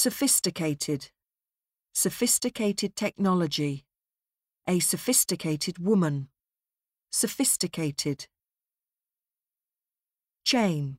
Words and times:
Sophisticated. 0.00 1.10
Sophisticated 1.92 2.94
technology. 2.94 3.84
A 4.68 4.78
sophisticated 4.78 5.80
woman. 5.80 6.28
Sophisticated. 7.10 8.28
Chain. 10.44 10.98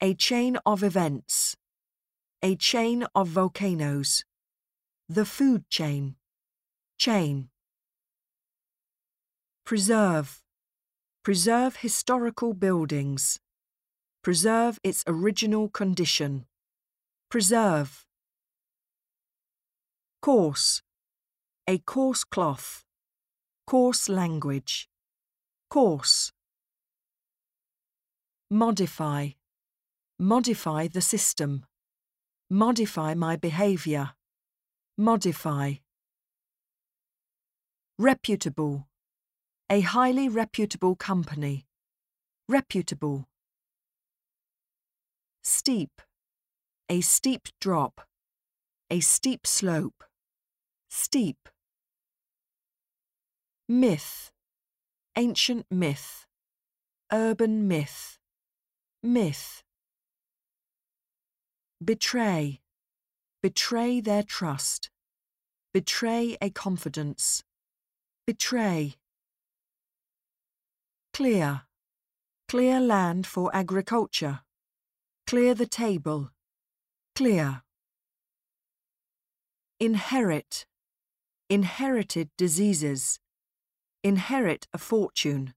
A 0.00 0.14
chain 0.14 0.56
of 0.64 0.82
events. 0.82 1.58
A 2.42 2.56
chain 2.56 3.04
of 3.14 3.28
volcanoes. 3.28 4.24
The 5.10 5.26
food 5.26 5.68
chain. 5.68 6.16
Chain. 6.96 7.50
Preserve. 9.66 10.40
Preserve 11.22 11.76
historical 11.76 12.54
buildings. 12.54 13.38
Preserve 14.22 14.78
its 14.82 15.04
original 15.06 15.68
condition. 15.68 16.46
Preserve. 17.28 18.05
Coarse. 20.22 20.82
A 21.68 21.78
coarse 21.78 22.24
cloth. 22.24 22.84
Coarse 23.66 24.08
language. 24.08 24.88
Coarse. 25.70 26.32
Modify. 28.50 29.30
Modify 30.18 30.88
the 30.88 31.00
system. 31.00 31.66
Modify 32.48 33.14
my 33.14 33.36
behaviour. 33.36 34.12
Modify. 34.96 35.74
Reputable. 37.98 38.86
A 39.68 39.80
highly 39.80 40.28
reputable 40.28 40.94
company. 40.94 41.66
Reputable. 42.48 43.26
Steep. 45.42 46.00
A 46.88 47.00
steep 47.00 47.48
drop. 47.60 48.02
A 48.88 49.00
steep 49.00 49.48
slope. 49.48 50.04
Steep. 50.88 51.48
Myth. 53.68 54.30
Ancient 55.16 55.66
myth. 55.72 56.24
Urban 57.12 57.66
myth. 57.66 58.18
Myth. 59.02 59.64
Betray. 61.84 62.60
Betray 63.42 64.00
their 64.00 64.22
trust. 64.22 64.88
Betray 65.74 66.36
a 66.40 66.50
confidence. 66.50 67.42
Betray. 68.24 68.94
Clear. 71.12 71.62
Clear 72.48 72.78
land 72.78 73.26
for 73.26 73.50
agriculture. 73.54 74.42
Clear 75.26 75.54
the 75.54 75.66
table. 75.66 76.30
Clear. 77.16 77.62
Inherit. 79.78 80.64
Inherited 81.50 82.30
diseases. 82.38 83.18
Inherit 84.02 84.66
a 84.72 84.78
fortune. 84.78 85.52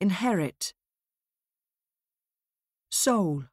Inherit. 0.00 0.74
Sole. 2.90 3.44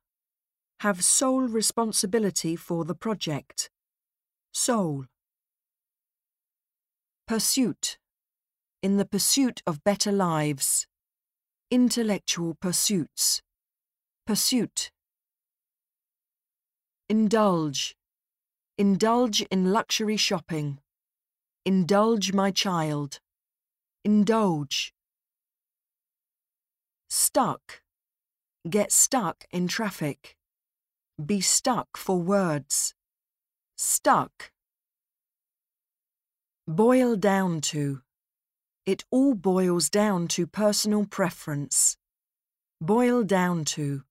Have 0.80 1.04
sole 1.04 1.48
responsibility 1.48 2.56
for 2.56 2.84
the 2.84 2.96
project. 2.96 3.70
Sole. 4.52 5.06
Pursuit. 7.28 8.00
In 8.82 8.98
the 8.98 9.06
pursuit 9.06 9.62
of 9.68 9.84
better 9.84 10.12
lives. 10.12 10.88
Intellectual 11.70 12.56
pursuits. 12.56 13.44
Pursuit. 14.26 14.90
Indulge. 17.08 17.96
Indulge 18.78 19.42
in 19.44 19.72
luxury 19.72 20.18
shopping. 20.18 20.80
Indulge 21.66 22.34
my 22.34 22.52
child. 22.52 23.22
Indulge. 24.04 24.94
Stuck. 27.10 27.82
Get 28.70 28.92
stuck 28.92 29.46
in 29.52 29.70
traffic. 29.70 30.36
Be 31.26 31.40
stuck 31.40 31.96
for 31.96 32.20
words. 32.20 32.94
Stuck. 33.78 34.52
Boil 36.68 37.16
down 37.16 37.62
to. 37.62 38.02
It 38.86 39.06
all 39.10 39.36
boils 39.36 39.90
down 39.90 40.28
to 40.36 40.46
personal 40.46 41.06
preference. 41.06 41.96
Boil 42.82 43.24
down 43.24 43.64
to. 43.76 44.04